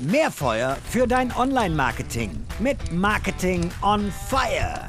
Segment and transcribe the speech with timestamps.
[0.00, 4.86] Mehr Feuer für dein Online-Marketing mit Marketing on Fire.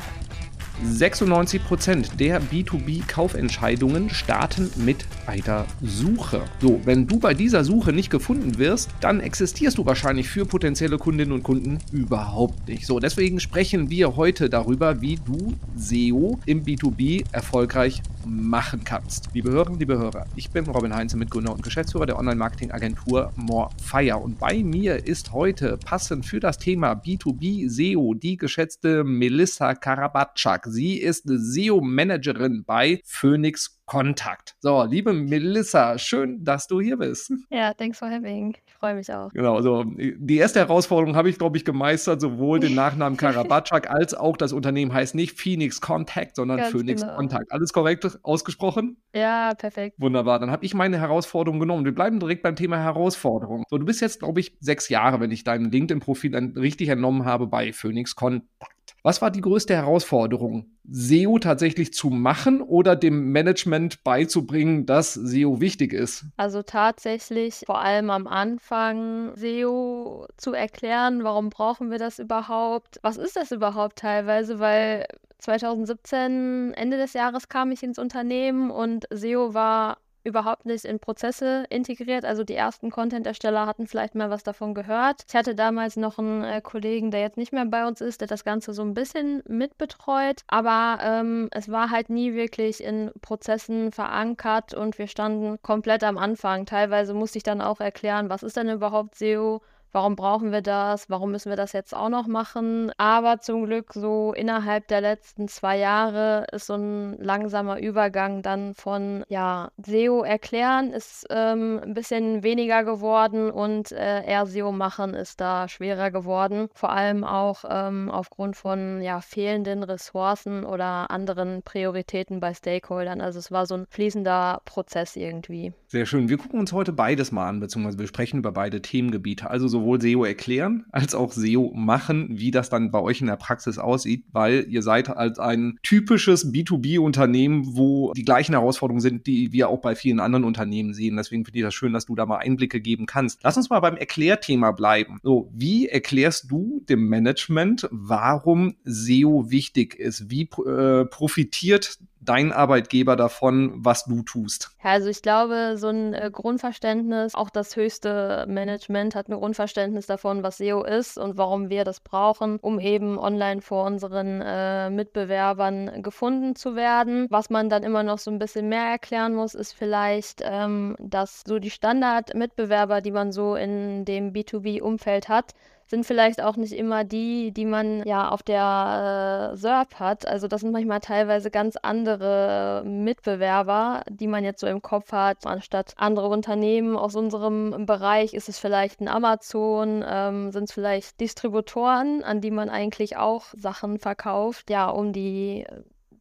[0.84, 6.42] 96% der B2B-Kaufentscheidungen starten mit einer Suche.
[6.60, 10.98] So, wenn du bei dieser Suche nicht gefunden wirst, dann existierst du wahrscheinlich für potenzielle
[10.98, 12.86] Kundinnen und Kunden überhaupt nicht.
[12.86, 19.30] So, deswegen sprechen wir heute darüber, wie du SEO im B2B erfolgreich machen kannst.
[19.34, 24.40] Liebe Hörerinnen, liebe Hörer, ich bin Robin Heinze, Mitgründer und Geschäftsführer der Online-Marketing-Agentur Morefire und
[24.40, 30.68] bei mir ist heute passend für das Thema B2B SEO die geschätzte Melissa Karabatschak.
[30.68, 34.56] Sie ist SEO-Managerin bei Phoenix Kontakt.
[34.60, 37.32] So, liebe Melissa, schön, dass du hier bist.
[37.52, 38.58] Ja, thanks for having.
[38.66, 39.32] Ich freue mich auch.
[39.32, 44.16] Genau, also die erste Herausforderung habe ich, glaube ich, gemeistert, sowohl den Nachnamen Karabatschak als
[44.16, 47.16] auch das Unternehmen heißt nicht Phoenix Contact, sondern Ganz Phoenix genau.
[47.18, 47.52] Contact.
[47.52, 48.98] Alles korrekt ausgesprochen?
[49.14, 49.98] Ja, perfekt.
[50.00, 51.86] Wunderbar, dann habe ich meine Herausforderung genommen.
[51.86, 53.64] Wir bleiben direkt beim Thema Herausforderung.
[53.70, 57.46] So, du bist jetzt, glaube ich, sechs Jahre, wenn ich dein LinkedIn-Profil richtig entnommen habe,
[57.46, 58.74] bei Phoenix Contact.
[59.06, 60.66] Was war die größte Herausforderung?
[60.90, 66.26] SEO tatsächlich zu machen oder dem Management beizubringen, dass SEO wichtig ist?
[66.38, 73.00] Also tatsächlich vor allem am Anfang SEO zu erklären, warum brauchen wir das überhaupt?
[73.02, 74.60] Was ist das überhaupt teilweise?
[74.60, 75.06] Weil
[75.40, 81.66] 2017, Ende des Jahres kam ich ins Unternehmen und SEO war überhaupt nicht in Prozesse
[81.70, 82.26] integriert.
[82.26, 85.24] Also die ersten Content-Ersteller hatten vielleicht mal was davon gehört.
[85.28, 88.28] Ich hatte damals noch einen äh, Kollegen, der jetzt nicht mehr bei uns ist, der
[88.28, 90.42] das Ganze so ein bisschen mitbetreut.
[90.48, 96.18] Aber ähm, es war halt nie wirklich in Prozessen verankert und wir standen komplett am
[96.18, 96.66] Anfang.
[96.66, 99.62] Teilweise musste ich dann auch erklären, was ist denn überhaupt SEO?
[99.94, 102.92] Warum brauchen wir das, warum müssen wir das jetzt auch noch machen.
[102.98, 108.74] Aber zum Glück so innerhalb der letzten zwei Jahre ist so ein langsamer Übergang dann
[108.74, 115.14] von ja, SEO erklären ist ähm, ein bisschen weniger geworden und äh, eher SEO machen
[115.14, 116.70] ist da schwerer geworden.
[116.74, 123.22] Vor allem auch ähm, aufgrund von ja, fehlenden Ressourcen oder anderen Prioritäten bei Stakeholdern.
[123.22, 125.74] Also es war so ein fließender Prozess irgendwie.
[125.88, 126.30] Sehr schön.
[126.30, 129.50] Wir gucken uns heute beides mal an, beziehungsweise wir sprechen über beide Themengebiete.
[129.50, 133.36] Also sowohl SEO erklären als auch SEO machen, wie das dann bei euch in der
[133.36, 139.52] Praxis aussieht, weil ihr seid als ein typisches B2B-Unternehmen, wo die gleichen Herausforderungen sind, die
[139.52, 141.18] wir auch bei vielen anderen Unternehmen sehen.
[141.18, 143.42] Deswegen finde ich das schön, dass du da mal Einblicke geben kannst.
[143.44, 145.20] Lass uns mal beim Erklärthema bleiben.
[145.24, 150.30] So, wie erklärst du dem Management, warum SEO wichtig ist?
[150.30, 154.72] Wie äh, profitiert dein Arbeitgeber davon, was du tust?
[154.82, 160.44] Also ich glaube, so ein äh, Grundverständnis, auch das höchste Management hat ein Grundverständnis davon,
[160.44, 166.02] was SEO ist und warum wir das brauchen, um eben online vor unseren äh, Mitbewerbern
[166.02, 167.28] gefunden zu werden.
[167.30, 171.44] Was man dann immer noch so ein bisschen mehr erklären muss, ist vielleicht, ähm, dass
[171.46, 175.54] so die Standard-Mitbewerber, die man so in dem B2B-Umfeld hat,
[175.88, 180.28] sind vielleicht auch nicht immer die, die man ja auf der äh, SERP hat.
[180.28, 185.46] Also das sind manchmal teilweise ganz andere Mitbewerber, die man jetzt so im Kopf hat.
[185.46, 191.20] Anstatt andere Unternehmen aus unserem Bereich ist es vielleicht ein Amazon, ähm, sind es vielleicht
[191.20, 195.66] Distributoren, an die man eigentlich auch Sachen verkauft, ja, um die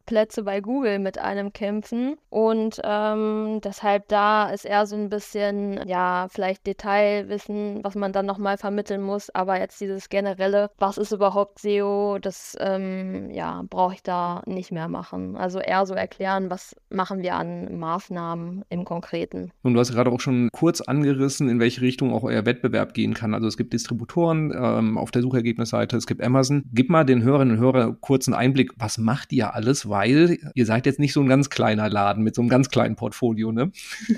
[0.06, 2.16] Plätze bei Google mit einem kämpfen.
[2.30, 8.26] Und ähm, deshalb da ist eher so ein bisschen, ja, vielleicht Detailwissen, was man dann
[8.26, 9.30] nochmal vermitteln muss.
[9.30, 14.72] Aber jetzt dieses generelle, was ist überhaupt SEO, das, ähm, ja, brauche ich da nicht
[14.72, 15.36] mehr machen.
[15.36, 19.50] Also eher so erklären, was machen wir an Maßnahmen im Konkreten.
[19.62, 23.14] Und du hast gerade auch schon kurz angerissen, in welche Richtung auch euer Wettbewerb gehen
[23.14, 23.34] kann.
[23.34, 26.64] Also es gibt Distributoren ähm, auf der Suchergebnisseite, es gibt Amazon.
[26.72, 29.88] Gib mal den Hörerinnen und Hörern kurzen Einblick, was macht ihr alles?
[29.92, 32.96] Weil ihr seid jetzt nicht so ein ganz kleiner Laden mit so einem ganz kleinen
[32.96, 33.70] Portfolio, ne?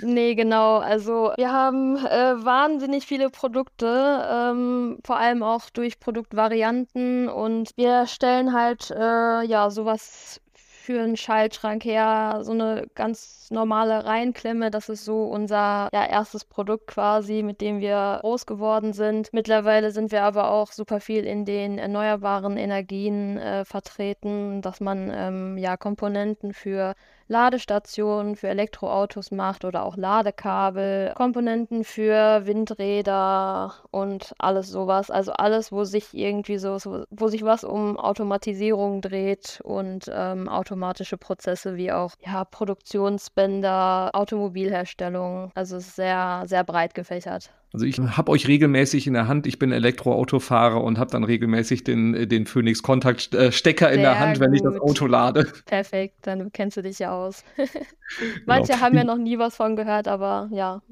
[0.03, 0.79] Nee, genau.
[0.79, 8.07] Also wir haben äh, wahnsinnig viele Produkte, ähm, vor allem auch durch Produktvarianten und wir
[8.07, 10.41] stellen halt äh, ja sowas
[10.85, 14.71] für einen Schaltschrank her, so eine ganz normale Reihenklemme.
[14.71, 19.33] Das ist so unser ja, erstes Produkt quasi, mit dem wir groß geworden sind.
[19.33, 25.11] Mittlerweile sind wir aber auch super viel in den erneuerbaren Energien äh, vertreten, dass man
[25.11, 26.95] ähm, ja Komponenten für
[27.29, 35.11] Ladestationen für Elektroautos macht oder auch Ladekabel, Komponenten für Windräder und alles sowas.
[35.11, 36.79] Also alles, wo sich irgendwie so,
[37.11, 45.51] wo sich was um Automatisierung dreht und ähm, automatische Prozesse wie auch ja, Produktionsbänder, Automobilherstellung.
[45.55, 47.51] Also sehr, sehr breit gefächert.
[47.75, 51.83] Also ich habe euch regelmäßig in der Hand, ich bin Elektroautofahrer und habe dann regelmäßig
[51.83, 54.47] den, den Phoenix Kontakt äh, Stecker in der Hand, gut.
[54.47, 55.53] wenn ich das Auto lade.
[55.67, 57.43] Perfekt, dann kennst du dich ja aus.
[58.47, 58.81] Manche genau.
[58.81, 60.83] haben ja noch nie was von gehört, aber ja,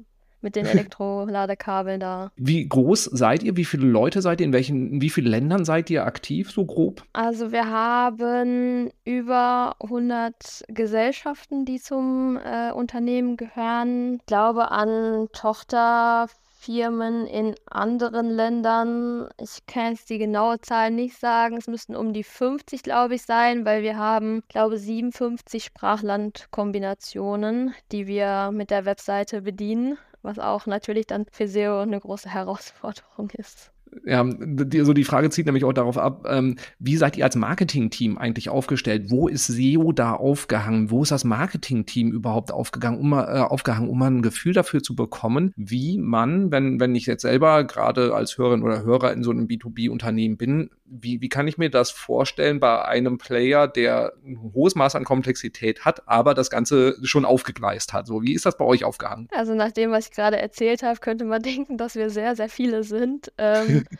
[0.41, 2.33] mit den Elektroladekabeln da.
[2.35, 3.55] Wie groß seid ihr?
[3.55, 4.45] Wie viele Leute seid ihr?
[4.45, 7.03] In welchen, in wie vielen Ländern seid ihr aktiv, so grob?
[7.13, 14.15] Also wir haben über 100 Gesellschaften, die zum äh, Unternehmen gehören.
[14.15, 16.27] Ich glaube an Tochter
[16.63, 19.27] Firmen in anderen Ländern.
[19.37, 21.57] Ich kann jetzt die genaue Zahl nicht sagen.
[21.57, 27.75] Es müssten um die 50, glaube ich, sein, weil wir haben, glaube ich, 57 Sprachlandkombinationen,
[27.91, 33.29] die wir mit der Webseite bedienen, was auch natürlich dann für SEO eine große Herausforderung
[33.31, 33.72] ist
[34.05, 37.35] ja, die, so die Frage zieht nämlich auch darauf ab, ähm, wie seid ihr als
[37.35, 39.09] Marketing-Team eigentlich aufgestellt?
[39.09, 40.91] Wo ist SEO da aufgehangen?
[40.91, 44.95] Wo ist das Marketing-Team überhaupt aufgegangen, um, äh, aufgehangen, um mal ein Gefühl dafür zu
[44.95, 49.31] bekommen, wie man, wenn, wenn ich jetzt selber gerade als Hörerin oder Hörer in so
[49.31, 54.51] einem B2B-Unternehmen bin, wie, wie kann ich mir das vorstellen bei einem Player, der ein
[54.53, 58.07] hohes Maß an Komplexität hat, aber das Ganze schon aufgegleist hat?
[58.07, 59.27] So, wie ist das bei euch aufgehangen?
[59.31, 62.49] Also nach dem, was ich gerade erzählt habe, könnte man denken, dass wir sehr, sehr
[62.49, 63.31] viele sind.
[63.37, 63.85] Ähm,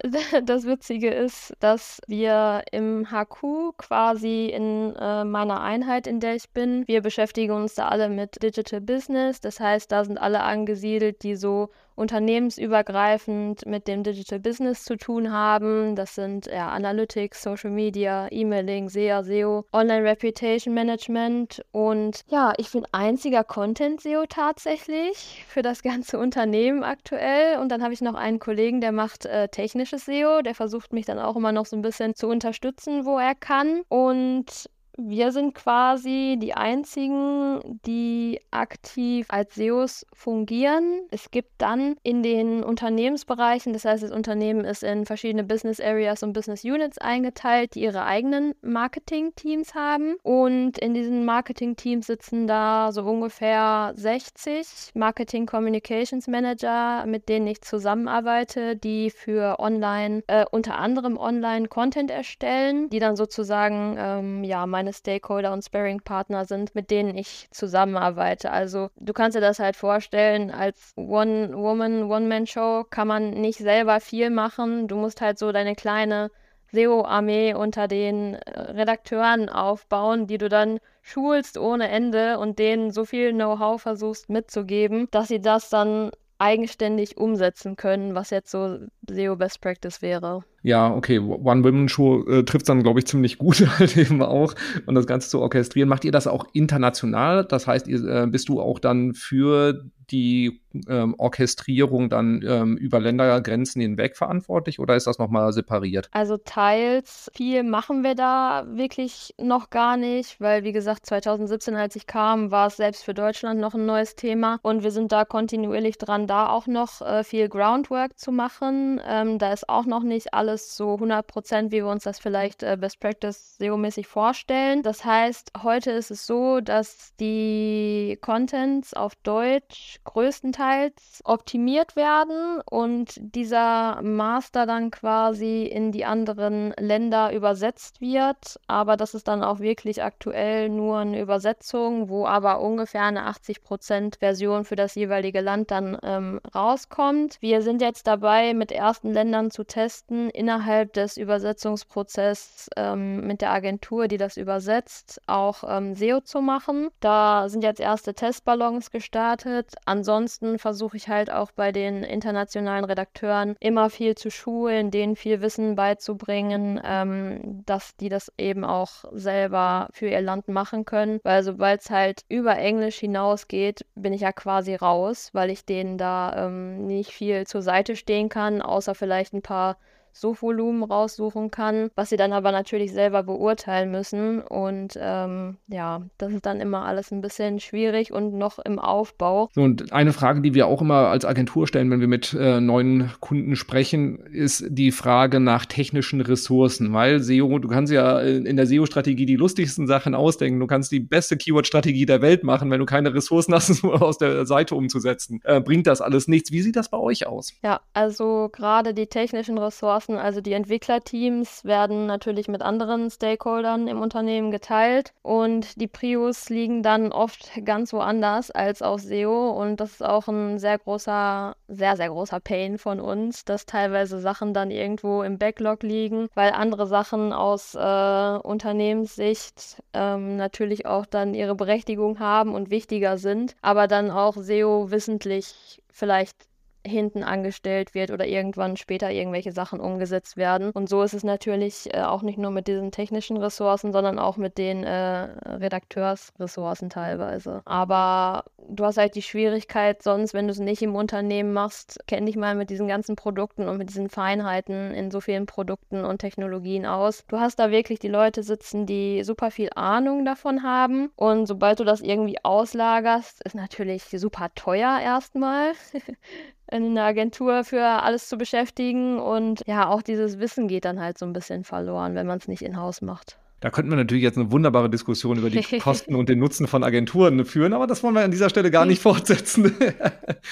[0.44, 6.50] das Witzige ist, dass wir im HQ quasi in äh, meiner Einheit, in der ich
[6.50, 9.40] bin, wir beschäftigen uns da alle mit Digital Business.
[9.40, 15.32] Das heißt, da sind alle angesiedelt, die so unternehmensübergreifend mit dem Digital Business zu tun
[15.32, 15.96] haben.
[15.96, 22.70] Das sind ja, Analytics, Social Media, E-Mailing, SEA, SEO, Online Reputation Management und ja, ich
[22.70, 27.58] bin einziger Content SEO tatsächlich für das ganze Unternehmen aktuell.
[27.58, 31.06] Und dann habe ich noch einen Kollegen, der macht äh, technisches SEO, der versucht mich
[31.06, 33.82] dann auch immer noch so ein bisschen zu unterstützen, wo er kann.
[33.88, 41.02] Und wir sind quasi die einzigen, die aktiv als SEOs fungieren.
[41.10, 46.22] Es gibt dann in den Unternehmensbereichen, das heißt, das Unternehmen ist in verschiedene Business Areas
[46.24, 50.16] und Business Units eingeteilt, die ihre eigenen Marketing-Teams haben.
[50.22, 57.62] Und in diesen Marketing-Teams sitzen da so ungefähr 60 Marketing Communications Manager, mit denen ich
[57.62, 64.66] zusammenarbeite, die für online, äh, unter anderem online Content erstellen, die dann sozusagen, ähm, ja,
[64.66, 68.50] meine meine Stakeholder und Sparring-Partner sind, mit denen ich zusammenarbeite.
[68.50, 74.30] Also du kannst dir das halt vorstellen, als One-Woman, One-Man-Show kann man nicht selber viel
[74.30, 74.88] machen.
[74.88, 76.30] Du musst halt so deine kleine
[76.72, 83.04] SEO-Armee unter den äh, Redakteuren aufbauen, die du dann schulst ohne Ende und denen so
[83.04, 88.78] viel Know-how versuchst mitzugeben, dass sie das dann eigenständig umsetzen können, was jetzt so
[89.10, 90.44] SEO Best Practice wäre.
[90.62, 94.54] Ja, okay, One-Women-Show äh, trifft dann, glaube ich, ziemlich gut halt eben auch.
[94.86, 95.88] Und das Ganze zu orchestrieren.
[95.88, 97.44] Macht ihr das auch international?
[97.44, 103.00] Das heißt, ihr, äh, bist du auch dann für die ähm, Orchestrierung dann ähm, über
[103.00, 106.08] Ländergrenzen hinweg verantwortlich oder ist das nochmal separiert?
[106.12, 111.96] Also teils viel machen wir da wirklich noch gar nicht, weil wie gesagt 2017, als
[111.96, 115.24] ich kam, war es selbst für Deutschland noch ein neues Thema und wir sind da
[115.24, 118.97] kontinuierlich dran, da auch noch äh, viel Groundwork zu machen.
[119.06, 122.62] Ähm, da ist auch noch nicht alles so 100 Prozent, wie wir uns das vielleicht
[122.62, 124.82] äh, Best Practice SEO-mäßig vorstellen.
[124.82, 133.14] Das heißt, heute ist es so, dass die Contents auf Deutsch größtenteils optimiert werden und
[133.18, 138.58] dieser Master dann quasi in die anderen Länder übersetzt wird.
[138.66, 143.62] Aber das ist dann auch wirklich aktuell nur eine Übersetzung, wo aber ungefähr eine 80
[143.62, 147.36] Prozent Version für das jeweilige Land dann ähm, rauskommt.
[147.40, 153.52] Wir sind jetzt dabei, mit ersten Ländern zu testen, innerhalb des Übersetzungsprozesses ähm, mit der
[153.52, 156.88] Agentur, die das übersetzt, auch ähm, SEO zu machen.
[157.00, 159.74] Da sind jetzt erste Testballons gestartet.
[159.84, 165.40] Ansonsten versuche ich halt auch bei den internationalen Redakteuren immer viel zu schulen, denen viel
[165.40, 171.20] Wissen beizubringen, ähm, dass die das eben auch selber für ihr Land machen können.
[171.22, 175.98] Weil sobald es halt über Englisch hinausgeht, bin ich ja quasi raus, weil ich denen
[175.98, 179.76] da ähm, nicht viel zur Seite stehen kann, außer vielleicht ein paar
[180.12, 184.40] Suchvolumen raussuchen kann, was sie dann aber natürlich selber beurteilen müssen.
[184.40, 189.48] Und ähm, ja, das ist dann immer alles ein bisschen schwierig und noch im Aufbau.
[189.54, 192.60] So, und eine Frage, die wir auch immer als Agentur stellen, wenn wir mit äh,
[192.60, 198.56] neuen Kunden sprechen, ist die Frage nach technischen Ressourcen, weil SEO, du kannst ja in
[198.56, 200.60] der SEO-Strategie die lustigsten Sachen ausdenken.
[200.60, 204.18] Du kannst die beste Keyword-Strategie der Welt machen, wenn du keine Ressourcen hast, um aus
[204.18, 205.40] der Seite umzusetzen.
[205.44, 206.52] Äh, bringt das alles nichts.
[206.52, 207.52] Wie sieht das bei euch aus?
[207.62, 213.88] Ja, also gerade die technischen Ressourcen Ressourcen, also die Entwicklerteams werden natürlich mit anderen Stakeholdern
[213.88, 219.80] im Unternehmen geteilt und die Prios liegen dann oft ganz woanders als auf SEO und
[219.80, 224.54] das ist auch ein sehr großer, sehr, sehr großer Pain von uns, dass teilweise Sachen
[224.54, 231.34] dann irgendwo im Backlog liegen, weil andere Sachen aus äh, Unternehmenssicht ähm, natürlich auch dann
[231.34, 236.48] ihre Berechtigung haben und wichtiger sind, aber dann auch SEO wissentlich vielleicht
[236.88, 240.70] hinten angestellt wird oder irgendwann später irgendwelche Sachen umgesetzt werden.
[240.70, 244.36] Und so ist es natürlich äh, auch nicht nur mit diesen technischen Ressourcen, sondern auch
[244.36, 247.62] mit den äh, Redakteursressourcen teilweise.
[247.64, 252.26] Aber du hast halt die Schwierigkeit sonst, wenn du es nicht im Unternehmen machst, kenn
[252.26, 256.18] dich mal mit diesen ganzen Produkten und mit diesen Feinheiten in so vielen Produkten und
[256.18, 257.24] Technologien aus.
[257.28, 261.10] Du hast da wirklich die Leute sitzen, die super viel Ahnung davon haben.
[261.16, 265.72] Und sobald du das irgendwie auslagerst, ist natürlich super teuer erstmal.
[266.70, 271.18] in eine Agentur für alles zu beschäftigen und ja, auch dieses Wissen geht dann halt
[271.18, 273.38] so ein bisschen verloren, wenn man es nicht in-house macht.
[273.60, 276.84] Da könnten wir natürlich jetzt eine wunderbare Diskussion über die Kosten und den Nutzen von
[276.84, 279.74] Agenturen führen, aber das wollen wir an dieser Stelle gar nicht fortsetzen.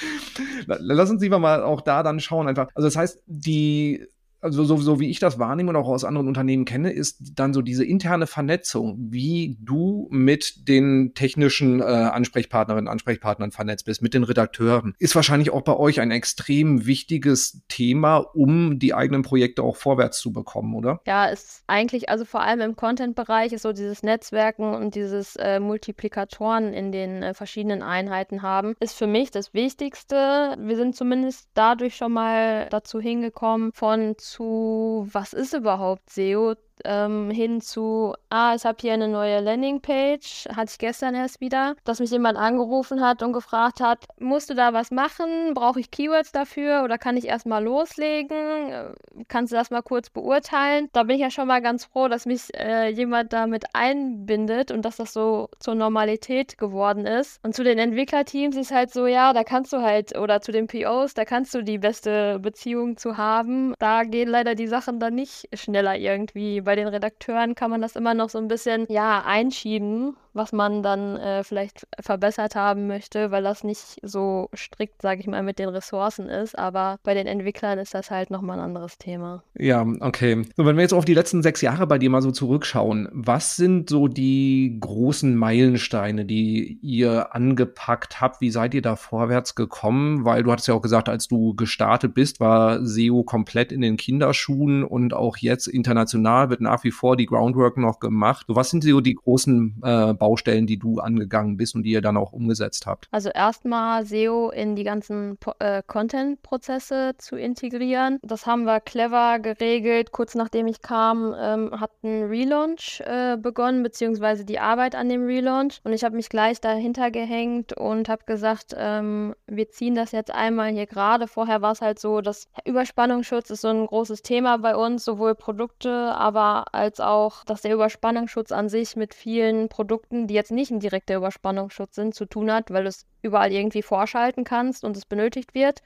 [0.65, 2.67] Lass uns lieber mal auch da dann schauen einfach.
[2.75, 4.07] Also das heißt, die
[4.41, 7.53] also so, so wie ich das wahrnehme und auch aus anderen Unternehmen kenne, ist dann
[7.53, 14.13] so diese interne Vernetzung, wie du mit den technischen äh, Ansprechpartnerinnen, Ansprechpartnern vernetzt bist, mit
[14.13, 19.63] den Redakteuren, ist wahrscheinlich auch bei euch ein extrem wichtiges Thema, um die eigenen Projekte
[19.63, 21.01] auch vorwärts zu bekommen, oder?
[21.07, 25.59] Ja, ist eigentlich, also vor allem im Content-Bereich ist so dieses Netzwerken und dieses äh,
[25.59, 30.55] Multiplikatoren in den äh, verschiedenen Einheiten haben, ist für mich das Wichtigste.
[30.59, 36.55] Wir sind zumindest dadurch schon mal dazu hingekommen, von zu, was ist überhaupt SEO,
[36.85, 41.75] ähm, hin zu, ah, ich habe hier eine neue Landingpage, hatte ich gestern erst wieder,
[41.83, 45.53] dass mich jemand angerufen hat und gefragt hat, musst du da was machen?
[45.53, 48.71] Brauche ich Keywords dafür oder kann ich erstmal loslegen?
[48.71, 48.93] Äh,
[49.27, 50.89] kannst du das mal kurz beurteilen?
[50.93, 54.83] Da bin ich ja schon mal ganz froh, dass mich äh, jemand damit einbindet und
[54.83, 57.39] dass das so zur Normalität geworden ist.
[57.43, 60.67] Und zu den Entwicklerteams ist halt so, ja, da kannst du halt, oder zu den
[60.67, 63.73] POs, da kannst du die beste Beziehung zu haben.
[63.79, 67.95] Da gehen leider die Sachen dann nicht schneller irgendwie bei den Redakteuren kann man das
[67.95, 73.31] immer noch so ein bisschen, ja, einschieben was man dann äh, vielleicht verbessert haben möchte,
[73.31, 76.57] weil das nicht so strikt, sage ich mal, mit den Ressourcen ist.
[76.57, 79.43] Aber bei den Entwicklern ist das halt nochmal ein anderes Thema.
[79.57, 80.43] Ja, okay.
[80.55, 83.55] So, wenn wir jetzt auf die letzten sechs Jahre bei dir mal so zurückschauen, was
[83.55, 88.41] sind so die großen Meilensteine, die ihr angepackt habt?
[88.41, 90.25] Wie seid ihr da vorwärts gekommen?
[90.25, 93.97] Weil du hattest ja auch gesagt, als du gestartet bist, war SEO komplett in den
[93.97, 98.45] Kinderschuhen und auch jetzt international wird nach wie vor die Groundwork noch gemacht.
[98.47, 102.01] So, was sind so die großen äh, Baustellen, die du angegangen bist und die ihr
[102.01, 103.07] dann auch umgesetzt habt?
[103.11, 108.19] Also erstmal SEO in die ganzen äh, Content-Prozesse zu integrieren.
[108.23, 110.11] Das haben wir clever geregelt.
[110.11, 115.23] Kurz nachdem ich kam, ähm, hat ein Relaunch äh, begonnen, beziehungsweise die Arbeit an dem
[115.23, 115.79] Relaunch.
[115.85, 120.31] Und ich habe mich gleich dahinter gehängt und habe gesagt, ähm, wir ziehen das jetzt
[120.31, 121.27] einmal hier gerade.
[121.27, 125.35] Vorher war es halt so, dass Überspannungsschutz ist so ein großes Thema bei uns, sowohl
[125.35, 130.51] Produkte, aber als auch, dass der Überspannungsschutz an sich mit vielen Produkten Produkten, die jetzt
[130.51, 134.83] nicht ein direkter Überspannungsschutz sind, zu tun hat, weil du es überall irgendwie vorschalten kannst
[134.83, 135.81] und es benötigt wird.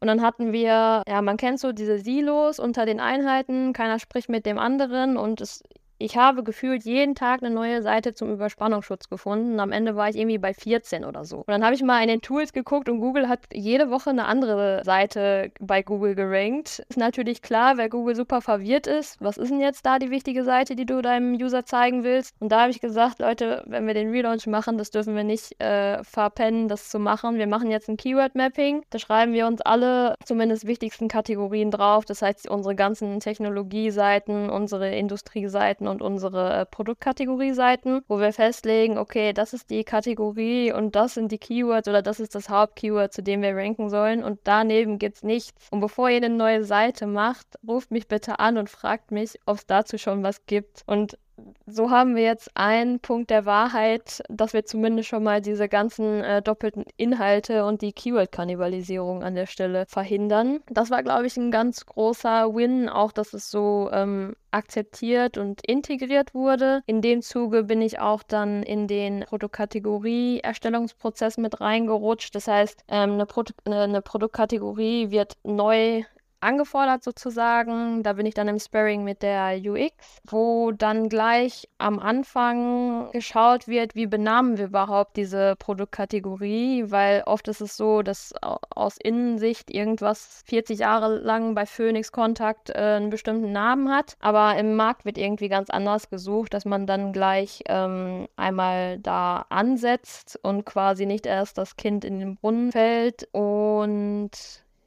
[0.00, 4.28] Und dann hatten wir, ja, man kennt so diese Silos unter den Einheiten, keiner spricht
[4.28, 5.62] mit dem anderen und es
[5.98, 9.60] ich habe gefühlt jeden Tag eine neue Seite zum Überspannungsschutz gefunden.
[9.60, 11.38] Am Ende war ich irgendwie bei 14 oder so.
[11.38, 14.26] Und dann habe ich mal in den Tools geguckt und Google hat jede Woche eine
[14.26, 16.84] andere Seite bei Google gerankt.
[16.88, 19.16] Ist natürlich klar, weil Google super verwirrt ist.
[19.20, 22.34] Was ist denn jetzt da die wichtige Seite, die du deinem User zeigen willst?
[22.40, 25.58] Und da habe ich gesagt, Leute, wenn wir den Relaunch machen, das dürfen wir nicht
[25.60, 27.38] äh, verpennen, das zu machen.
[27.38, 28.82] Wir machen jetzt ein Keyword-Mapping.
[28.90, 32.04] Da schreiben wir uns alle zumindest wichtigsten Kategorien drauf.
[32.04, 38.98] Das heißt, unsere ganzen Technologie-Seiten, unsere Industrieseiten Seiten und unsere äh, Produktkategorie-Seiten, wo wir festlegen,
[38.98, 43.12] okay, das ist die Kategorie und das sind die Keywords oder das ist das Hauptkeyword,
[43.12, 45.68] zu dem wir ranken sollen und daneben gibt es nichts.
[45.70, 49.56] Und bevor ihr eine neue Seite macht, ruft mich bitte an und fragt mich, ob
[49.56, 50.82] es dazu schon was gibt.
[50.86, 51.18] Und
[51.66, 56.22] so haben wir jetzt einen Punkt der Wahrheit, dass wir zumindest schon mal diese ganzen
[56.22, 60.60] äh, doppelten Inhalte und die Keyword-Kannibalisierung an der Stelle verhindern.
[60.68, 65.60] Das war, glaube ich, ein ganz großer Win, auch dass es so ähm, akzeptiert und
[65.66, 66.82] integriert wurde.
[66.86, 72.34] In dem Zuge bin ich auch dann in den Produktkategorie-Erstellungsprozess mit reingerutscht.
[72.34, 76.04] Das heißt, ähm, eine, Pro eine Produktkategorie wird neu
[76.46, 78.02] angefordert sozusagen.
[78.02, 83.68] Da bin ich dann im Sparring mit der UX, wo dann gleich am Anfang geschaut
[83.68, 89.70] wird, wie benamen wir überhaupt diese Produktkategorie, weil oft ist es so, dass aus Innensicht
[89.70, 95.04] irgendwas 40 Jahre lang bei Phoenix Kontakt äh, einen bestimmten Namen hat, aber im Markt
[95.04, 101.06] wird irgendwie ganz anders gesucht, dass man dann gleich ähm, einmal da ansetzt und quasi
[101.06, 104.30] nicht erst das Kind in den Brunnen fällt und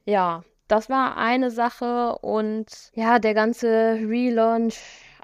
[0.06, 4.78] ja, das war eine Sache und ja, der ganze Relaunch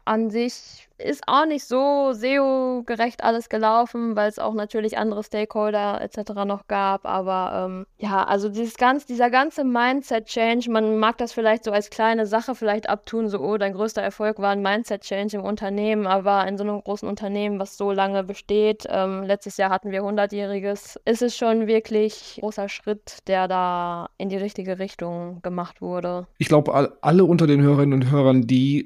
[0.07, 6.01] an sich ist auch nicht so SEO-gerecht alles gelaufen, weil es auch natürlich andere Stakeholder
[6.01, 6.33] etc.
[6.47, 7.05] noch gab.
[7.05, 11.91] Aber ähm, ja, also dieses ganz, dieser ganze Mindset-Change, man mag das vielleicht so als
[11.91, 16.47] kleine Sache vielleicht abtun, so, oh, dein größter Erfolg war ein Mindset-Change im Unternehmen, aber
[16.47, 20.99] in so einem großen Unternehmen, was so lange besteht, ähm, letztes Jahr hatten wir 100-jähriges,
[21.05, 26.27] ist es schon wirklich ein großer Schritt, der da in die richtige Richtung gemacht wurde.
[26.39, 28.85] Ich glaube, alle unter den Hörerinnen und Hörern, die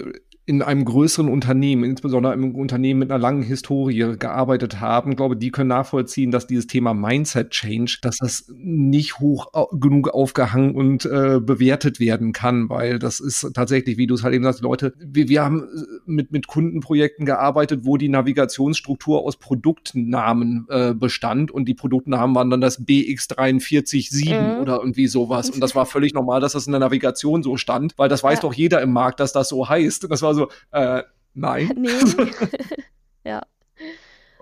[0.50, 5.52] in einem größeren Unternehmen, insbesondere einem Unternehmen mit einer langen Historie gearbeitet haben, glaube, die
[5.52, 11.38] können nachvollziehen, dass dieses Thema Mindset Change, dass das nicht hoch genug aufgehangen und äh,
[11.40, 15.28] bewertet werden kann, weil das ist tatsächlich, wie du es halt eben sagst, Leute, wir,
[15.28, 21.66] wir haben äh, mit, mit Kundenprojekten gearbeitet, wo die Navigationsstruktur aus Produktnamen äh, bestand und
[21.66, 24.60] die Produktnamen waren dann das BX437 mhm.
[24.62, 27.96] oder irgendwie sowas und das war völlig normal, dass das in der Navigation so stand,
[27.96, 28.42] weil das weiß ja.
[28.42, 30.10] doch jeder im Markt, dass das so heißt.
[30.10, 31.02] Das war so, äh,
[31.34, 31.70] nein.
[31.76, 31.88] Nee.
[33.24, 33.42] ja.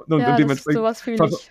[0.06, 0.78] Und, ja, und dementsprechend.
[0.78, 1.50] sowas fühle ich.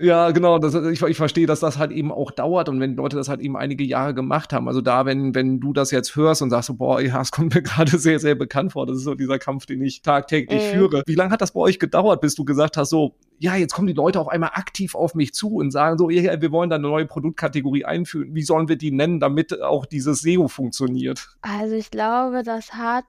[0.00, 0.58] Ja, genau.
[0.58, 3.40] Das, ich, ich verstehe, dass das halt eben auch dauert und wenn Leute das halt
[3.40, 4.68] eben einige Jahre gemacht haben.
[4.68, 7.54] Also da, wenn, wenn du das jetzt hörst und sagst so, boah, ja, es kommt
[7.54, 8.86] mir gerade sehr, sehr bekannt vor.
[8.86, 10.78] Das ist so dieser Kampf, den ich tagtäglich mhm.
[10.78, 11.02] führe.
[11.06, 13.88] Wie lange hat das bei euch gedauert, bis du gesagt hast, so, ja, jetzt kommen
[13.88, 16.76] die Leute auf einmal aktiv auf mich zu und sagen so, ja, wir wollen da
[16.76, 18.34] eine neue Produktkategorie einführen.
[18.34, 21.28] Wie sollen wir die nennen, damit auch dieses SEO funktioniert?
[21.42, 23.04] Also ich glaube, das hat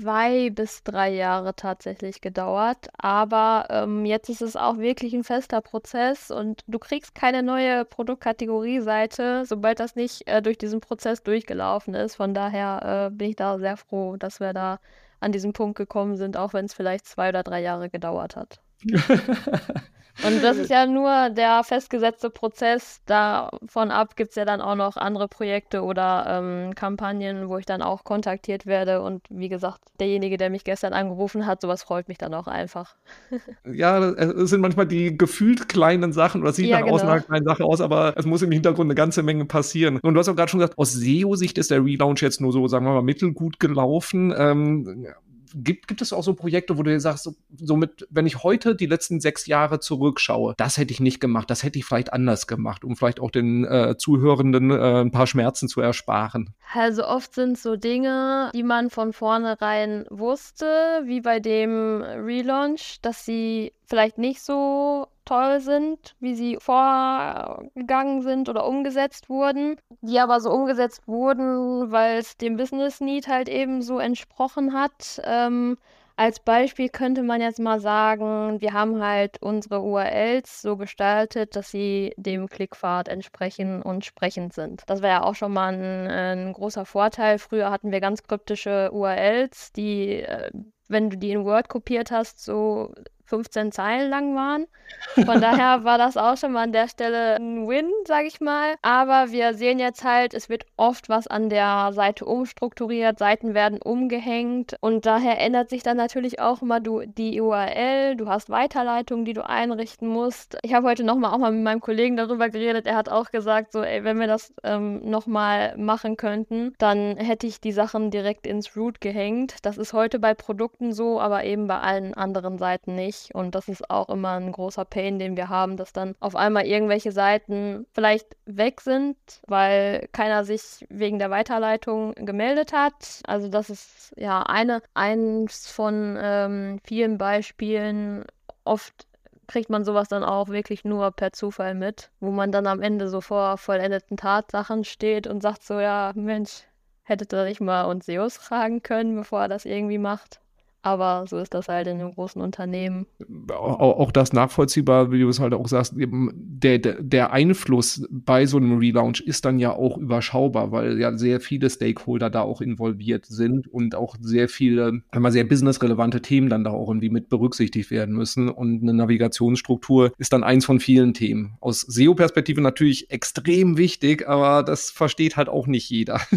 [0.00, 2.88] zwei bis drei Jahre tatsächlich gedauert.
[2.98, 7.84] Aber ähm, jetzt ist es auch wirklich ein fester Prozess und du kriegst keine neue
[7.84, 12.16] Produktkategorie-Seite, sobald das nicht äh, durch diesen Prozess durchgelaufen ist.
[12.16, 14.78] Von daher äh, bin ich da sehr froh, dass wir da
[15.20, 18.60] an diesen Punkt gekommen sind, auch wenn es vielleicht zwei oder drei Jahre gedauert hat.
[20.24, 23.00] Und das ist ja nur der festgesetzte Prozess.
[23.06, 27.66] Davon ab gibt es ja dann auch noch andere Projekte oder ähm, Kampagnen, wo ich
[27.66, 29.02] dann auch kontaktiert werde.
[29.02, 32.94] Und wie gesagt, derjenige, der mich gestern angerufen hat, sowas freut mich dann auch einfach.
[33.64, 36.96] ja, es sind manchmal die gefühlt kleinen Sachen oder sieht ja, nach genau.
[36.96, 39.98] außen nach kleinen Sache aus, aber es muss im Hintergrund eine ganze Menge passieren.
[40.02, 42.66] Und du hast auch gerade schon gesagt, aus SEO-Sicht ist der Relaunch jetzt nur so,
[42.68, 44.34] sagen wir mal, mittelgut gelaufen.
[44.36, 45.06] Ähm,
[45.54, 48.86] gibt, gibt es auch so Projekte, wo du dir sagst, so, wenn ich heute die
[48.86, 52.84] letzten sechs Jahre zurückschaue, das hätte ich nicht gemacht, das hätte ich vielleicht anders gemacht,
[52.84, 56.54] um vielleicht auch den äh, Zuhörenden äh, ein paar Schmerzen zu ersparen?
[56.74, 60.66] Also oft sind so Dinge, die man von vornherein wusste,
[61.04, 68.48] wie bei dem Relaunch, dass sie vielleicht nicht so toll sind, wie sie vorgegangen sind
[68.48, 73.82] oder umgesetzt wurden, die aber so umgesetzt wurden, weil es dem Business Need halt eben
[73.82, 75.20] so entsprochen hat.
[75.24, 75.76] Ähm,
[76.18, 81.70] als Beispiel könnte man jetzt mal sagen, wir haben halt unsere URLs so gestaltet, dass
[81.70, 84.82] sie dem Klickpfad entsprechen und sprechend sind.
[84.86, 87.38] Das wäre ja auch schon mal ein, ein, großer Vorteil.
[87.38, 90.50] Früher hatten wir ganz kryptische URLs, die, äh,
[90.88, 92.94] wenn du die in Word kopiert hast, so
[93.26, 94.66] 15 Zeilen lang waren.
[95.14, 98.74] Von daher war das auch schon mal an der Stelle ein Win, sage ich mal.
[98.82, 103.80] Aber wir sehen jetzt halt, es wird oft was an der Seite umstrukturiert, Seiten werden
[103.82, 109.24] umgehängt und daher ändert sich dann natürlich auch immer du, die URL, du hast Weiterleitungen,
[109.24, 110.56] die du einrichten musst.
[110.62, 112.86] Ich habe heute nochmal auch mal mit meinem Kollegen darüber geredet.
[112.86, 117.46] Er hat auch gesagt, so, ey, wenn wir das ähm, nochmal machen könnten, dann hätte
[117.46, 119.56] ich die Sachen direkt ins Root gehängt.
[119.62, 123.34] Das ist heute bei Produkten so, aber eben bei allen anderen Seiten nicht nicht.
[123.34, 126.66] Und das ist auch immer ein großer Pain, den wir haben, dass dann auf einmal
[126.66, 133.20] irgendwelche Seiten vielleicht weg sind, weil keiner sich wegen der Weiterleitung gemeldet hat.
[133.26, 138.24] Also das ist ja eine, eins von ähm, vielen Beispielen.
[138.64, 139.06] Oft
[139.46, 143.08] kriegt man sowas dann auch wirklich nur per Zufall mit, wo man dann am Ende
[143.08, 146.64] so vor vollendeten Tatsachen steht und sagt so, ja, Mensch,
[147.04, 150.40] hättet ihr nicht mal uns SEOs fragen können, bevor er das irgendwie macht.
[150.82, 153.06] Aber so ist das halt in einem großen Unternehmen.
[153.52, 158.58] Auch, auch das nachvollziehbar, wie du es halt auch sagst, der, der Einfluss bei so
[158.58, 163.26] einem Relaunch ist dann ja auch überschaubar, weil ja sehr viele Stakeholder da auch involviert
[163.26, 167.90] sind und auch sehr viele, einmal sehr businessrelevante Themen dann da auch irgendwie mit berücksichtigt
[167.90, 168.48] werden müssen.
[168.48, 171.56] Und eine Navigationsstruktur ist dann eins von vielen Themen.
[171.60, 176.20] Aus SEO-Perspektive natürlich extrem wichtig, aber das versteht halt auch nicht jeder.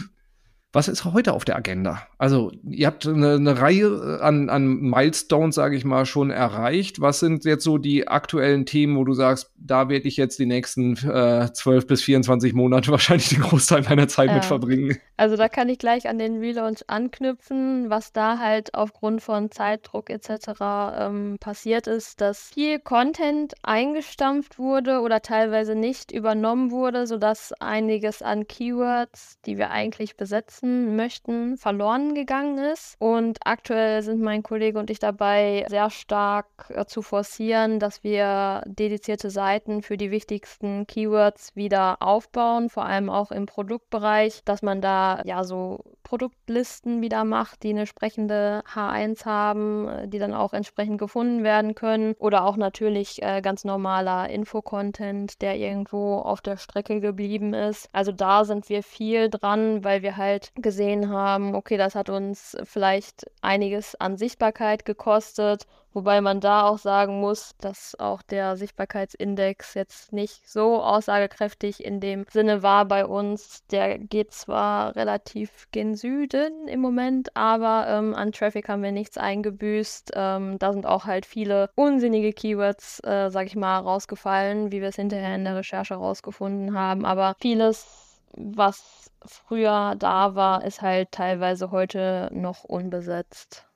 [0.72, 2.04] Was ist heute auf der Agenda?
[2.20, 7.02] Also, ihr habt eine, eine Reihe an, an Milestones, sage ich mal, schon erreicht.
[7.02, 10.46] Was sind jetzt so die aktuellen Themen, wo du sagst, da werde ich jetzt die
[10.46, 14.36] nächsten äh, 12 bis 24 Monate wahrscheinlich den Großteil meiner Zeit ja.
[14.36, 14.98] mit verbringen?
[15.18, 20.12] Also, da kann ich gleich an den Relaunch anknüpfen, was da halt aufgrund von Zeitdruck
[20.12, 20.52] etc.
[21.00, 28.22] Ähm, passiert ist, dass viel Content eingestampft wurde oder teilweise nicht übernommen wurde, sodass einiges
[28.22, 32.96] an Keywords, die wir eigentlich besetzen, nutzen möchten, verloren gegangen ist.
[33.00, 38.64] Und aktuell sind mein Kollege und ich dabei, sehr stark äh, zu forcieren, dass wir
[38.66, 44.82] dedizierte Seiten für die wichtigsten Keywords wieder aufbauen, vor allem auch im Produktbereich, dass man
[44.82, 50.54] da ja so Produktlisten wieder macht, die eine sprechende H1 haben, äh, die dann auch
[50.54, 52.16] entsprechend gefunden werden können.
[52.18, 57.90] Oder auch natürlich äh, ganz normaler Infocontent, der irgendwo auf der Strecke geblieben ist.
[57.94, 62.58] Also da sind wir viel dran, weil wir halt gesehen haben, okay, das hat uns
[62.64, 69.74] vielleicht einiges an Sichtbarkeit gekostet, wobei man da auch sagen muss, dass auch der Sichtbarkeitsindex
[69.74, 73.66] jetzt nicht so aussagekräftig in dem Sinne war bei uns.
[73.68, 79.18] Der geht zwar relativ gen Süden im Moment, aber ähm, an Traffic haben wir nichts
[79.18, 80.12] eingebüßt.
[80.16, 84.90] Ähm, da sind auch halt viele unsinnige Keywords, äh, sag ich mal, rausgefallen, wie wir
[84.90, 91.12] es hinterher in der Recherche rausgefunden haben, aber vieles was früher da war, ist halt
[91.12, 93.69] teilweise heute noch unbesetzt.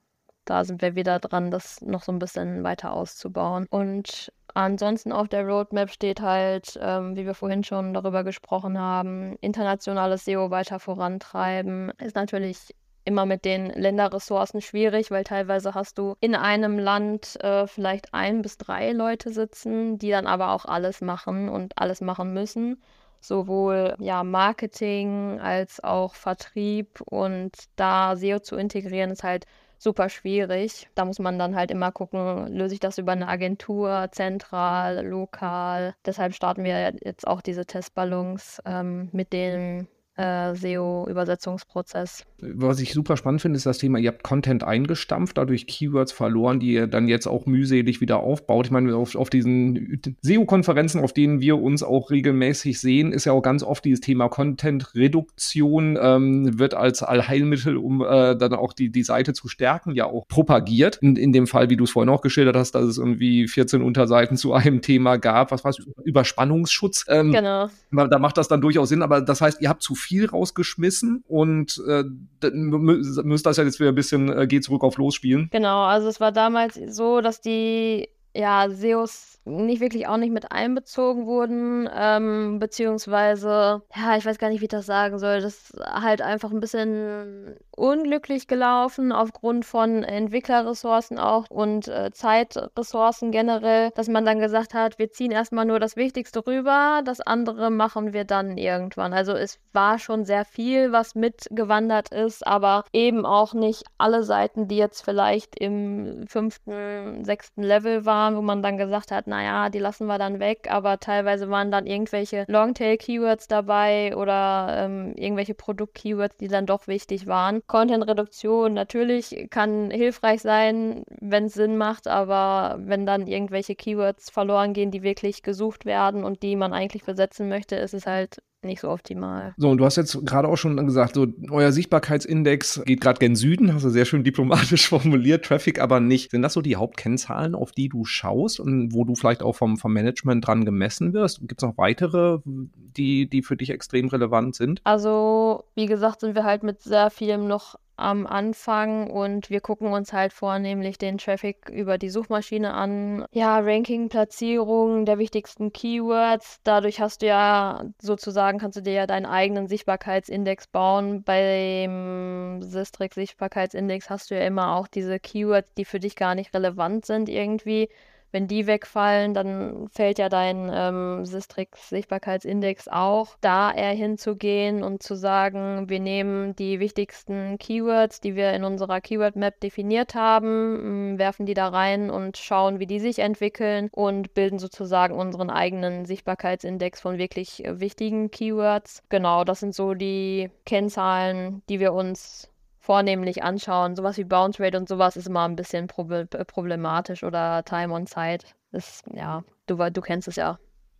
[0.45, 3.65] Da sind wir wieder dran, das noch so ein bisschen weiter auszubauen.
[3.69, 9.38] Und ansonsten auf der Roadmap steht halt, ähm, wie wir vorhin schon darüber gesprochen haben,
[9.41, 11.91] internationales SEO weiter vorantreiben.
[11.99, 12.75] Ist natürlich
[13.06, 18.41] immer mit den Länderressourcen schwierig, weil teilweise hast du in einem Land äh, vielleicht ein
[18.41, 22.82] bis drei Leute sitzen, die dann aber auch alles machen und alles machen müssen
[23.23, 29.45] sowohl ja, Marketing als auch Vertrieb und da SEO zu integrieren ist halt
[29.84, 30.88] super schwierig.
[30.96, 35.93] Da muss man dann halt immer gucken, löse ich das über eine Agentur, zentral, lokal.
[36.06, 42.26] Deshalb starten wir jetzt auch diese Testballons ähm, mit den äh, SEO-Übersetzungsprozess.
[42.39, 46.60] Was ich super spannend finde, ist das Thema, ihr habt Content eingestampft, dadurch Keywords verloren,
[46.60, 48.67] die ihr dann jetzt auch mühselig wieder aufbaut.
[48.67, 53.32] Ich meine, auf, auf diesen SEO-Konferenzen, auf denen wir uns auch regelmäßig sehen, ist ja
[53.32, 58.91] auch ganz oft dieses Thema Content-Reduktion, ähm, wird als Allheilmittel, um äh, dann auch die,
[58.91, 60.97] die Seite zu stärken, ja auch propagiert.
[60.97, 63.82] In, in dem Fall, wie du es vorhin auch geschildert hast, dass es irgendwie 14
[63.82, 67.06] Unterseiten zu einem Thema gab, was war es, Überspannungsschutz.
[67.08, 67.69] Ähm, genau.
[67.91, 71.81] Da macht das dann durchaus Sinn, aber das heißt, ihr habt zu viel rausgeschmissen und
[71.87, 72.03] äh,
[72.51, 75.49] müsst das ja jetzt wieder ein bisschen äh, Geh zurück auf Los spielen.
[75.51, 80.52] Genau, also es war damals so, dass die ja, SEOs nicht wirklich auch nicht mit
[80.52, 85.72] einbezogen wurden, ähm, beziehungsweise, ja, ich weiß gar nicht, wie ich das sagen soll, das
[85.72, 93.89] ist halt einfach ein bisschen unglücklich gelaufen aufgrund von Entwicklerressourcen auch und äh, Zeitressourcen generell,
[93.96, 98.13] dass man dann gesagt hat, wir ziehen erstmal nur das Wichtigste rüber, das andere machen
[98.13, 99.13] wir dann irgendwann.
[99.13, 104.67] Also es war schon sehr viel, was mitgewandert ist, aber eben auch nicht alle Seiten,
[104.67, 109.79] die jetzt vielleicht im fünften, sechsten Level waren, wo man dann gesagt hat, naja, die
[109.79, 116.38] lassen wir dann weg, aber teilweise waren dann irgendwelche Longtail-Keywords dabei oder ähm, irgendwelche Produkt-Keywords,
[116.38, 117.62] die dann doch wichtig waren.
[117.67, 124.73] Content-Reduktion natürlich kann hilfreich sein, wenn es Sinn macht, aber wenn dann irgendwelche Keywords verloren
[124.73, 128.82] gehen, die wirklich gesucht werden und die man eigentlich besetzen möchte, ist es halt nicht
[128.82, 129.54] so optimal.
[129.58, 133.36] So, und du hast jetzt gerade auch schon gesagt, so euer Sichtbarkeitsindex geht gerade gen
[133.36, 136.32] Süden, hast du sehr schön diplomatisch formuliert, Traffic aber nicht.
[136.32, 139.78] Sind das so die Hauptkennzahlen, auf die du schaust und wo du vielleicht auch vom,
[139.78, 141.39] vom Management dran gemessen wirst?
[141.41, 144.82] Gibt es noch weitere, die, die für dich extrem relevant sind?
[144.84, 149.93] Also, wie gesagt, sind wir halt mit sehr vielem noch am Anfang und wir gucken
[149.93, 153.25] uns halt vornehmlich den Traffic über die Suchmaschine an.
[153.32, 156.60] Ja, Ranking, Platzierung der wichtigsten Keywords.
[156.63, 161.23] Dadurch hast du ja sozusagen, kannst du dir ja deinen eigenen Sichtbarkeitsindex bauen.
[161.23, 166.53] Beim Sistrix Sichtbarkeitsindex hast du ja immer auch diese Keywords, die für dich gar nicht
[166.53, 167.89] relevant sind irgendwie.
[168.34, 173.38] Wenn die wegfallen, dann fällt ja dein ähm, Sistrix-Sichtbarkeitsindex auch.
[173.41, 179.02] Da eher hinzugehen und zu sagen, wir nehmen die wichtigsten Keywords, die wir in unserer
[179.02, 184.58] Keyword-Map definiert haben, werfen die da rein und schauen, wie die sich entwickeln und bilden
[184.58, 189.04] sozusagen unseren eigenen Sichtbarkeitsindex von wirklich äh, wichtigen Keywords.
[189.10, 192.50] Genau, das sind so die Kennzahlen, die wir uns
[192.84, 193.96] vornehmlich anschauen.
[193.96, 198.46] Sowas wie Bounce Rate und sowas ist immer ein bisschen problematisch oder Time on Site.
[198.74, 200.60] Das, ja, du, du kennst es ja.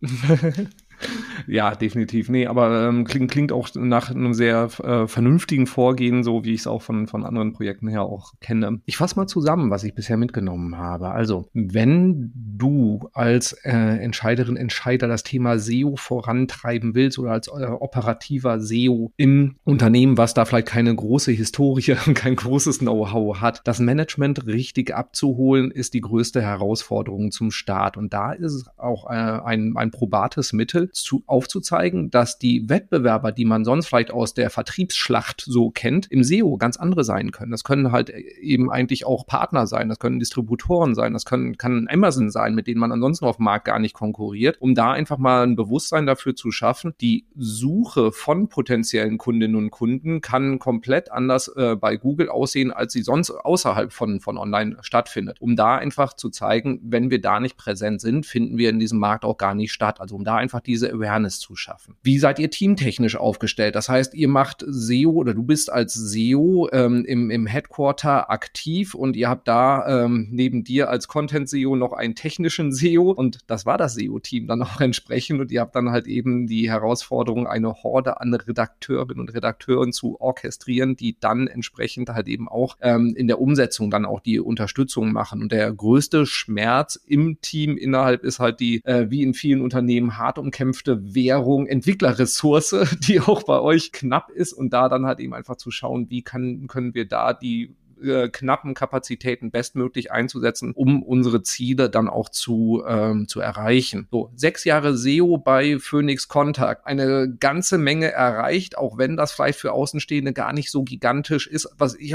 [1.46, 2.28] Ja, definitiv.
[2.28, 6.60] Nee, aber ähm, klingt, klingt auch nach einem sehr äh, vernünftigen Vorgehen, so wie ich
[6.60, 8.80] es auch von, von anderen Projekten her auch kenne.
[8.84, 11.10] Ich fasse mal zusammen, was ich bisher mitgenommen habe.
[11.10, 17.66] Also, wenn du als äh, Entscheiderin, Entscheider das Thema SEO vorantreiben willst oder als äh,
[17.66, 23.60] operativer SEO im Unternehmen, was da vielleicht keine große Historie und kein großes Know-how hat,
[23.64, 27.96] das Management richtig abzuholen, ist die größte Herausforderung zum Start.
[27.96, 33.32] Und da ist es auch äh, ein, ein probates Mittel, zu, aufzuzeigen, dass die Wettbewerber,
[33.32, 37.50] die man sonst vielleicht aus der Vertriebsschlacht so kennt, im SEO ganz andere sein können.
[37.50, 41.88] Das können halt eben eigentlich auch Partner sein, das können Distributoren sein, das können, kann
[41.90, 45.18] Amazon sein, mit denen man ansonsten auf dem Markt gar nicht konkurriert, um da einfach
[45.18, 46.94] mal ein Bewusstsein dafür zu schaffen.
[47.00, 52.92] Die Suche von potenziellen Kundinnen und Kunden kann komplett anders äh, bei Google aussehen, als
[52.92, 55.40] sie sonst außerhalb von, von online stattfindet.
[55.40, 58.98] Um da einfach zu zeigen, wenn wir da nicht präsent sind, finden wir in diesem
[58.98, 60.00] Markt auch gar nicht statt.
[60.00, 61.96] Also um da einfach diese Awareness zu schaffen.
[62.02, 63.74] Wie seid ihr teamtechnisch aufgestellt?
[63.74, 68.94] Das heißt, ihr macht SEO oder du bist als SEO ähm, im, im Headquarter aktiv
[68.94, 73.66] und ihr habt da ähm, neben dir als Content-SEO noch einen technischen SEO und das
[73.66, 77.72] war das SEO-Team dann auch entsprechend und ihr habt dann halt eben die Herausforderung, eine
[77.82, 83.28] Horde an Redakteurinnen und Redakteuren zu orchestrieren, die dann entsprechend halt eben auch ähm, in
[83.28, 85.42] der Umsetzung dann auch die Unterstützung machen.
[85.42, 90.18] Und der größte Schmerz im Team innerhalb ist halt die, äh, wie in vielen Unternehmen,
[90.18, 95.34] hart umkämpfte Währung, Entwicklerressource, die auch bei euch knapp ist und da dann halt eben
[95.34, 101.02] einfach zu schauen, wie kann, können wir da die äh, knappen Kapazitäten bestmöglich einzusetzen, um
[101.02, 104.08] unsere Ziele dann auch zu, ähm, zu erreichen.
[104.10, 106.86] So, sechs Jahre SEO bei Phoenix Contact.
[106.86, 111.68] Eine ganze Menge erreicht, auch wenn das vielleicht für Außenstehende gar nicht so gigantisch ist.
[111.78, 112.14] Was ich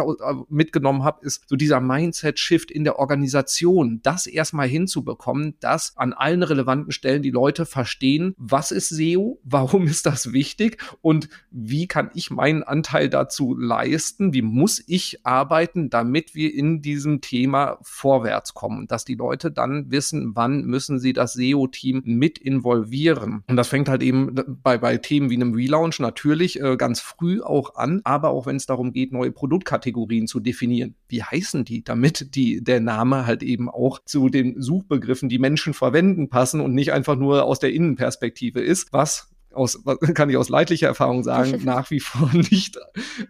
[0.49, 6.43] mitgenommen habe, ist so dieser Mindset-Shift in der Organisation, das erstmal hinzubekommen, dass an allen
[6.43, 12.12] relevanten Stellen die Leute verstehen, was ist SEO, warum ist das wichtig und wie kann
[12.13, 17.78] ich meinen Anteil dazu leisten, wie muss ich arbeiten, arbeiten, damit wir in diesem Thema
[17.82, 18.88] vorwärts kommen.
[18.88, 23.44] Dass die Leute dann wissen, wann müssen sie das SEO-Team mit involvieren.
[23.48, 27.42] Und das fängt halt eben bei, bei Themen wie einem Relaunch natürlich äh, ganz früh
[27.42, 30.96] auch an, aber auch wenn es darum geht, neue Produktkategorien zu definieren.
[31.08, 35.74] Wie heißen die, damit die, der Name halt eben auch zu den Suchbegriffen, die Menschen
[35.74, 39.82] verwenden, passen und nicht einfach nur aus der Innenperspektive ist, was aus,
[40.14, 42.78] kann ich aus leidlicher Erfahrung sagen, nach wie vor nicht,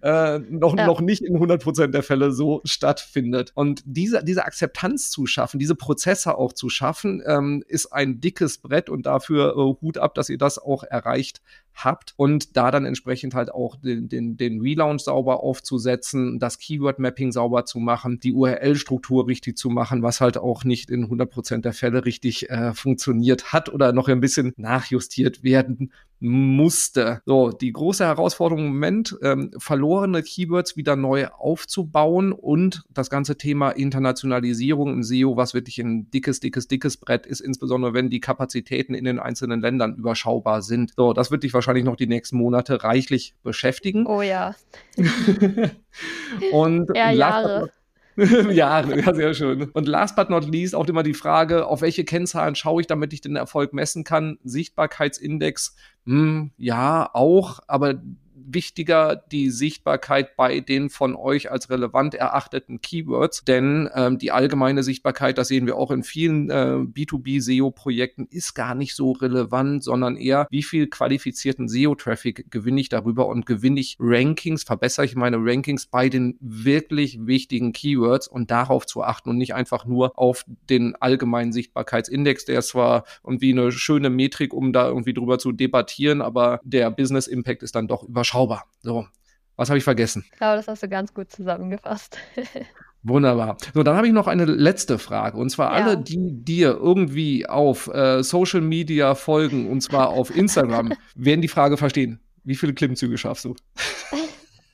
[0.02, 0.86] äh, noch, ja.
[0.86, 3.52] noch nicht in 100 Prozent der Fälle so stattfindet.
[3.56, 8.60] Und diese, diese Akzeptanz zu schaffen, diese Prozesse auch zu schaffen, ähm, ist ein dickes
[8.60, 11.42] Brett und dafür äh, Hut ab, dass ihr das auch erreicht
[11.84, 17.32] habt und da dann entsprechend halt auch den, den, den Relaunch sauber aufzusetzen, das Keyword-Mapping
[17.32, 21.66] sauber zu machen, die URL-Struktur richtig zu machen, was halt auch nicht in 100 Prozent
[21.66, 27.22] der Fälle richtig äh, funktioniert hat oder noch ein bisschen nachjustiert werden musste.
[27.26, 33.38] So, die große Herausforderung im Moment, ähm, verlorene Keywords wieder neu aufzubauen und das ganze
[33.38, 38.20] Thema Internationalisierung im SEO, was wirklich ein dickes, dickes, dickes Brett ist, insbesondere wenn die
[38.20, 40.94] Kapazitäten in den einzelnen Ländern überschaubar sind.
[40.96, 44.06] So, das wird dich wahrscheinlich noch die nächsten Monate reichlich beschäftigen.
[44.06, 44.56] Oh ja.
[46.52, 47.72] und ja, Jahre.
[48.52, 49.70] Jahre, ja, sehr schön.
[49.72, 53.14] Und last but not least auch immer die Frage, auf welche Kennzahlen schaue ich, damit
[53.14, 54.38] ich den Erfolg messen kann?
[54.44, 58.02] Sichtbarkeitsindex, hm, ja, auch, aber
[58.46, 64.84] wichtiger die Sichtbarkeit bei den von euch als relevant erachteten Keywords, denn ähm, die allgemeine
[64.84, 70.16] Sichtbarkeit, das sehen wir auch in vielen äh, B2B-SEO-Projekten, ist gar nicht so relevant, sondern
[70.16, 75.38] eher, wie viel qualifizierten SEO-Traffic gewinne ich darüber und gewinne ich Rankings, verbessere ich meine
[75.38, 80.46] Rankings bei den wirklich wichtigen Keywords und darauf zu achten und nicht einfach nur auf
[80.70, 85.52] den allgemeinen Sichtbarkeitsindex, der ist zwar irgendwie eine schöne Metrik, um da irgendwie drüber zu
[85.52, 88.66] debattieren, aber der Business Impact ist dann doch überschaubar überschaubar.
[88.82, 89.08] So,
[89.56, 90.24] was habe ich vergessen?
[90.32, 92.18] Ich glaube, das hast du ganz gut zusammengefasst.
[93.04, 93.58] Wunderbar.
[93.74, 95.38] So, dann habe ich noch eine letzte Frage.
[95.38, 95.86] Und zwar ja.
[95.86, 101.48] alle, die dir irgendwie auf äh, Social Media folgen, und zwar auf Instagram, werden die
[101.48, 102.20] Frage verstehen.
[102.44, 103.56] Wie viele Klimmzüge schaffst du?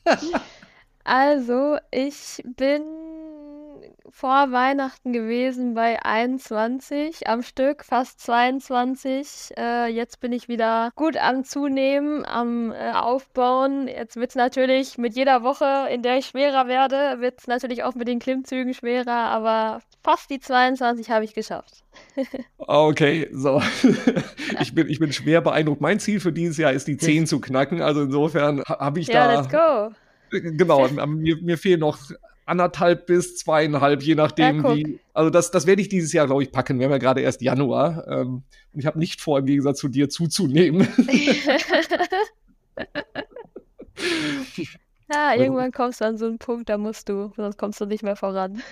[1.04, 2.82] also, ich bin
[4.16, 9.52] vor Weihnachten gewesen bei 21 am Stück, fast 22.
[9.58, 13.90] Äh, jetzt bin ich wieder gut am Zunehmen, am äh, Aufbauen.
[13.90, 17.84] Jetzt wird es natürlich mit jeder Woche, in der ich schwerer werde, wird es natürlich
[17.84, 21.84] auch mit den Klimmzügen schwerer, aber fast die 22 habe ich geschafft.
[22.58, 23.62] okay, so.
[24.62, 25.82] ich, bin, ich bin schwer beeindruckt.
[25.82, 27.82] Mein Ziel für dieses Jahr ist, die 10 zu knacken.
[27.82, 29.34] Also insofern habe ich ja, da.
[29.34, 29.96] Ja, let's go.
[30.32, 31.98] Genau, mir, mir fehlen noch
[32.46, 35.00] anderthalb bis zweieinhalb, je nachdem, ja, wie.
[35.14, 36.80] Also das, das werde ich dieses Jahr, glaube ich, packen.
[36.80, 38.06] Wir haben ja gerade erst Januar.
[38.08, 40.88] Ähm, und ich habe nicht vor, im Gegensatz zu dir zuzunehmen.
[45.14, 48.02] Ja, irgendwann kommst du an so einen Punkt, da musst du, sonst kommst du nicht
[48.02, 48.64] mehr voran.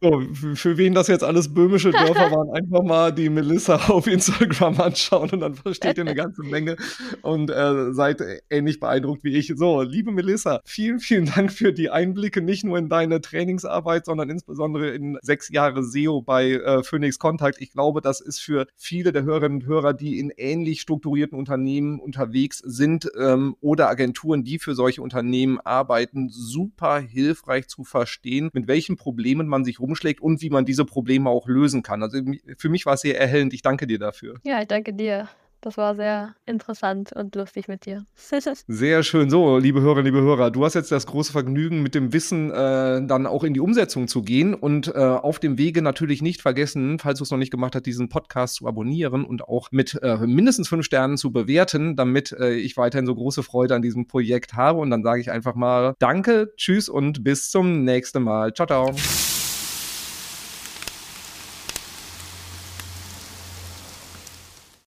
[0.00, 0.22] So,
[0.54, 5.28] für wen das jetzt alles böhmische Dörfer waren, einfach mal die Melissa auf Instagram anschauen
[5.30, 6.76] und dann versteht ihr eine ganze Menge
[7.20, 9.52] und äh, seid ähnlich beeindruckt wie ich.
[9.56, 14.30] So, liebe Melissa, vielen, vielen Dank für die Einblicke, nicht nur in deine Trainingsarbeit, sondern
[14.30, 17.60] insbesondere in sechs Jahre SEO bei äh, Phoenix Contact.
[17.60, 22.00] Ich glaube, das ist für viele der Hörerinnen und Hörer, die in ähnlich strukturierten Unternehmen
[22.00, 28.66] unterwegs sind ähm, oder Agenturen, die für solche Unternehmen Arbeiten super hilfreich zu verstehen, mit
[28.66, 32.02] welchen Problemen man sich rumschlägt und wie man diese Probleme auch lösen kann.
[32.02, 32.18] Also
[32.56, 33.54] für mich war es sehr erhellend.
[33.54, 34.40] Ich danke dir dafür.
[34.44, 35.28] Ja, ich danke dir.
[35.60, 38.04] Das war sehr interessant und lustig mit dir.
[38.68, 39.28] sehr schön.
[39.28, 43.04] So, liebe Hörerinnen, liebe Hörer, du hast jetzt das große Vergnügen, mit dem Wissen äh,
[43.04, 46.98] dann auch in die Umsetzung zu gehen und äh, auf dem Wege natürlich nicht vergessen,
[47.00, 50.16] falls du es noch nicht gemacht hast, diesen Podcast zu abonnieren und auch mit äh,
[50.18, 54.54] mindestens fünf Sternen zu bewerten, damit äh, ich weiterhin so große Freude an diesem Projekt
[54.54, 54.78] habe.
[54.78, 58.52] Und dann sage ich einfach mal Danke, tschüss und bis zum nächsten Mal.
[58.54, 59.37] Ciao, ciao.